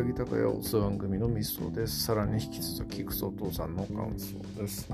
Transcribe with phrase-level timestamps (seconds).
[0.00, 2.04] 酒屋お世話組のミソです。
[2.04, 4.88] さらに引き続きクソお父さんの感想です。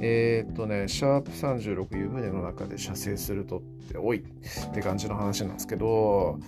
[0.00, 6.38] えー、っとね、シャープ36湯船の中で射精するとって、おいって感じの話なんですけど、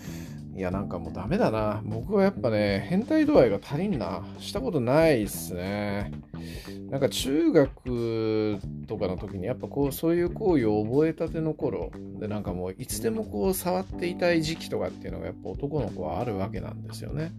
[0.57, 1.83] いや、なんかもうダメだな。
[1.85, 4.25] 僕はやっぱね、変態度合いが足りんな。
[4.39, 6.13] したことないっすね。
[6.91, 11.91] なんか中学とかの時にやっぱこう、そういう行為を覚えたての頃、
[12.21, 17.33] でなんかもういつでもこう触っていたい時期とかっていうのがやっぱ男の子はあるわけなんですよね。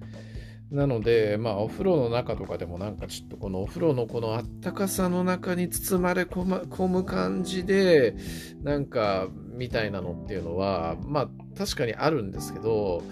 [0.73, 8.16] なので、まあ、お風呂の中とかでもなんかちょっとこのお風呂のこのあったかさの中に包まれ込む感じで、
[8.64, 13.04] なんか、みたいなのっていうのは、まあ、確かにあるんですけど、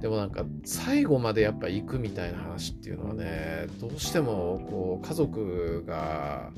[0.00, 6.50] でもなんか、最後までやっぱ行くみたいな話っていうのはね、どうしても、こう、家族が、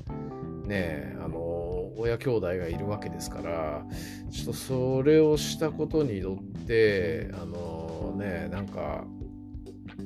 [0.65, 3.85] ね、あの、親兄弟がいるわけですから、
[4.31, 9.05] ちょっとそれをしたことによって、あのね、なんか、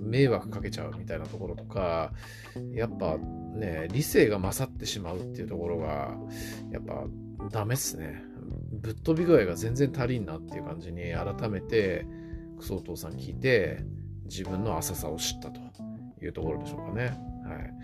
[0.01, 2.13] 迷惑かけちゃうみたいなところとか、
[2.73, 6.17] やっぱね、理性が勝ってしまうっていうところが、
[6.73, 7.07] やっぱ
[7.51, 8.23] ダメっすね。
[8.73, 12.07] ぶっ飛び具合が全然足りんなっていう感じに改めて、
[12.59, 13.85] クソお父さん聞いて、
[14.25, 15.61] 自分の浅さを知ったと
[16.23, 17.05] いうところでしょうかね。
[17.45, 17.75] はい。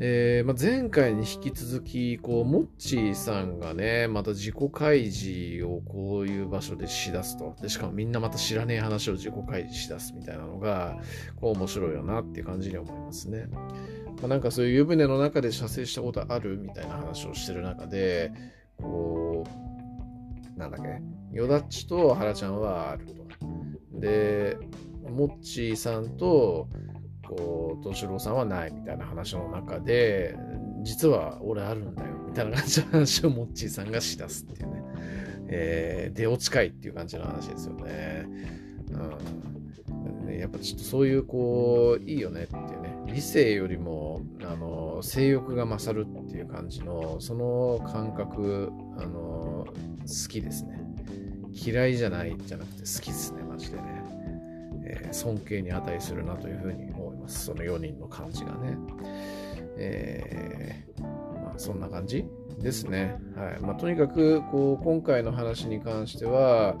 [0.00, 7.56] えーまあ、前回に引き続き、こう、モッチーさんがね、また自己開示をこういう場所でしだすと。
[7.60, 10.98] で、しかもみんなまた知らねえ話を自己開示しだすみたいなのが、
[11.40, 13.46] こう面白いよなっていう感じに思いますね。
[13.50, 13.68] ま
[14.24, 18.32] あ、なんかそういう湯船の中で射精したことあるみたいな話をしてる中で、
[18.76, 19.44] こ
[20.56, 21.00] う、なんだっけ、
[21.32, 23.14] ヨダッチとハラちゃんはあると。
[24.00, 24.56] で、
[25.08, 26.68] モッチーさんと、
[27.28, 30.36] こう、敏郎さんはないみたいな話の中で、
[30.82, 34.82] 実は俺あるんだよみたいな感じの話をモッチーさんがしだすっていうね。
[35.50, 38.26] えー、出落ちかいっていう感じの話ですよね。
[40.26, 40.38] うん。
[40.38, 42.96] やっぱちょっとそういうこう、いいよねっていうね。
[43.06, 50.78] 理性よりも、あの、性欲が勝るっていう感じの、その感覚、あの、好きですね。
[51.52, 54.17] 嫌いじゃないじゃなくて好きですね、マジでね。
[54.88, 57.46] えー、尊敬に値するなというふうに思います。
[57.46, 58.76] その4人の感じがね。
[59.76, 62.24] えー、まあ、そんな感じ
[62.58, 63.16] ですね。
[63.36, 66.76] はいまあ、とにかくこう今回の話に関しては、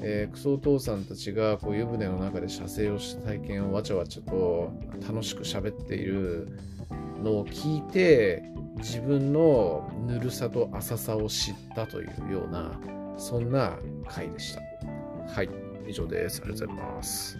[0.00, 4.72] えー、クソお父さんたちがこう湯船の中で射精をした体験をわちゃわちゃと
[5.06, 6.48] 楽しく喋っている
[7.22, 8.42] のを聞いて
[8.76, 12.78] 自分のぬるさと浅さを知ったというような
[13.16, 14.91] そんな回でした。
[15.34, 15.48] はい。
[15.86, 16.42] 以上です。
[16.44, 17.38] ありがとうございます。